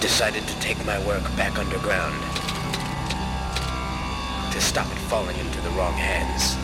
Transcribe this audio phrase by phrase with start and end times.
[0.00, 2.14] i decided to take my work back underground.
[4.50, 6.59] To stop it falling into the wrong hands.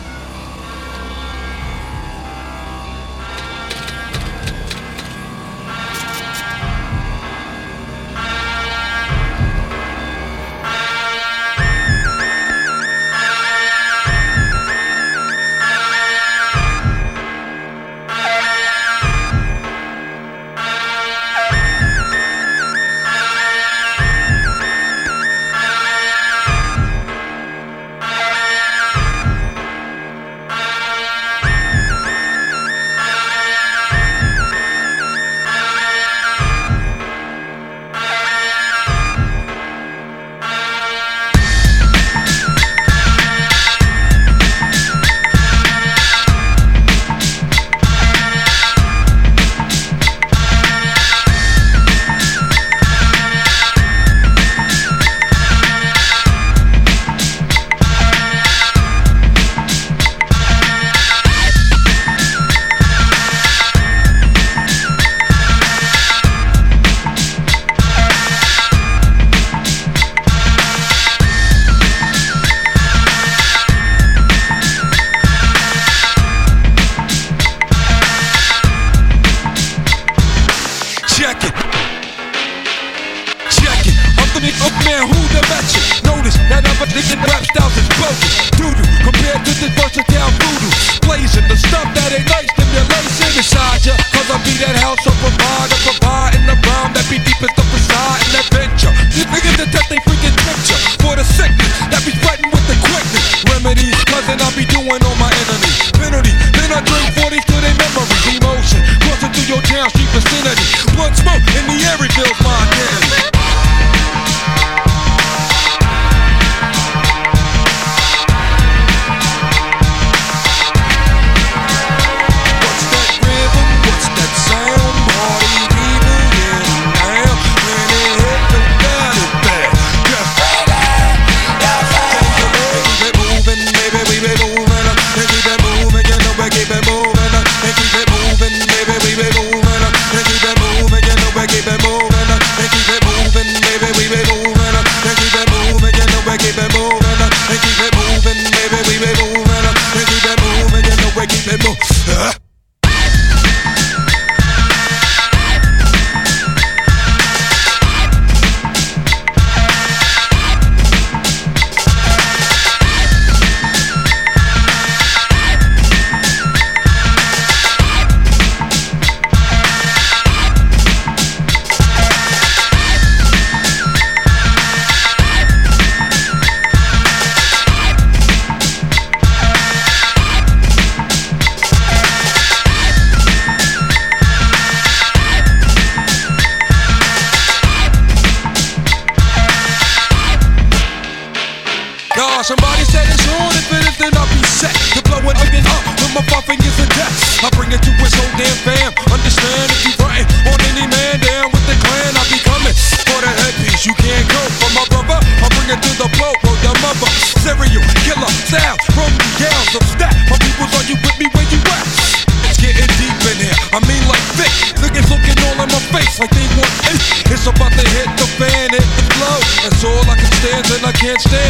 [221.15, 221.46] can't.